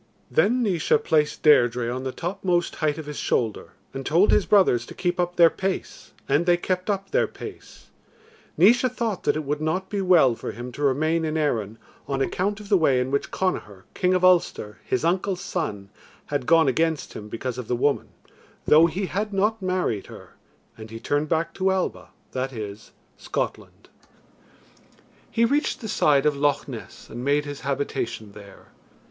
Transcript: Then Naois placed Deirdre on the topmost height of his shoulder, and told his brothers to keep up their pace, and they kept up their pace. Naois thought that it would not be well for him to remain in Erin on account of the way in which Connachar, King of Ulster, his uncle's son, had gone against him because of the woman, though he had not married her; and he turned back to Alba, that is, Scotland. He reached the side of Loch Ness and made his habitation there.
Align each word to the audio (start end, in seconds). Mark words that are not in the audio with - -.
Then 0.31 0.63
Naois 0.63 0.97
placed 1.03 1.43
Deirdre 1.43 1.91
on 1.93 2.03
the 2.03 2.11
topmost 2.11 2.77
height 2.77 2.97
of 2.97 3.05
his 3.05 3.19
shoulder, 3.19 3.73
and 3.93 4.03
told 4.03 4.31
his 4.31 4.47
brothers 4.47 4.83
to 4.87 4.95
keep 4.95 5.19
up 5.19 5.35
their 5.35 5.51
pace, 5.51 6.11
and 6.27 6.47
they 6.47 6.57
kept 6.57 6.89
up 6.89 7.11
their 7.11 7.27
pace. 7.27 7.91
Naois 8.57 8.89
thought 8.89 9.21
that 9.25 9.35
it 9.35 9.43
would 9.43 9.61
not 9.61 9.91
be 9.91 10.01
well 10.01 10.33
for 10.33 10.53
him 10.53 10.71
to 10.71 10.81
remain 10.81 11.23
in 11.23 11.37
Erin 11.37 11.77
on 12.07 12.19
account 12.19 12.59
of 12.59 12.67
the 12.67 12.79
way 12.79 12.99
in 12.99 13.11
which 13.11 13.29
Connachar, 13.29 13.83
King 13.93 14.15
of 14.15 14.25
Ulster, 14.25 14.79
his 14.83 15.05
uncle's 15.05 15.39
son, 15.41 15.91
had 16.25 16.47
gone 16.47 16.67
against 16.67 17.13
him 17.13 17.29
because 17.29 17.59
of 17.59 17.67
the 17.67 17.75
woman, 17.75 18.07
though 18.65 18.87
he 18.87 19.05
had 19.05 19.31
not 19.31 19.61
married 19.61 20.07
her; 20.07 20.29
and 20.79 20.89
he 20.89 20.99
turned 20.99 21.29
back 21.29 21.53
to 21.53 21.69
Alba, 21.69 22.09
that 22.31 22.51
is, 22.51 22.91
Scotland. 23.17 23.87
He 25.29 25.45
reached 25.45 25.79
the 25.79 25.87
side 25.87 26.25
of 26.25 26.35
Loch 26.35 26.67
Ness 26.67 27.07
and 27.07 27.23
made 27.23 27.45
his 27.45 27.59
habitation 27.61 28.31
there. 28.31 28.69